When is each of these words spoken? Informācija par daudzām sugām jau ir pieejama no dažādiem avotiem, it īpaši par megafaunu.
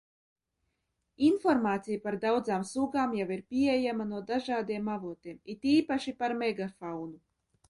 Informācija 1.25 2.01
par 2.07 2.17
daudzām 2.23 2.65
sugām 2.69 3.13
jau 3.19 3.27
ir 3.37 3.43
pieejama 3.53 4.09
no 4.15 4.23
dažādiem 4.33 4.91
avotiem, 4.97 5.39
it 5.57 5.71
īpaši 5.75 6.17
par 6.25 6.37
megafaunu. 6.43 7.19